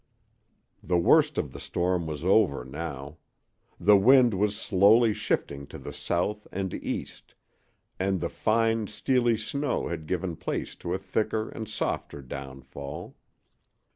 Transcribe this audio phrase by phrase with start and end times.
[0.81, 3.17] The worst of the storm was over now.
[3.79, 7.35] The wind was slowly shifting to the south and east,
[7.99, 13.15] and the fine, steely snow had given place to a thicker and softer downfall.